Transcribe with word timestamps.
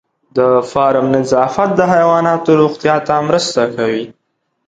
د 0.37 0.39
فارم 0.71 1.05
نظافت 1.15 1.69
د 1.75 1.81
حیواناتو 1.93 2.51
روغتیا 2.61 2.95
ته 3.07 3.15
مرسته 3.27 3.61
کوي. 3.75 4.05